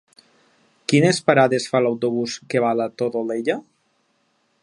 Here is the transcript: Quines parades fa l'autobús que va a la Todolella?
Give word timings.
Quines 0.93 1.19
parades 1.27 1.67
fa 1.73 1.81
l'autobús 1.85 2.39
que 2.53 2.63
va 2.65 2.73
a 2.75 2.79
la 2.81 2.89
Todolella? 3.03 3.61